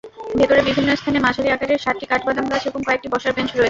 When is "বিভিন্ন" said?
0.69-0.89